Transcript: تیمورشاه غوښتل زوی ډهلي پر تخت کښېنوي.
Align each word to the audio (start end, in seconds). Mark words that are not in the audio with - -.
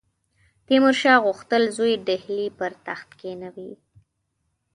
تیمورشاه 0.67 1.23
غوښتل 1.25 1.63
زوی 1.77 1.93
ډهلي 2.07 2.47
پر 2.59 2.71
تخت 2.85 3.09
کښېنوي. 3.19 3.71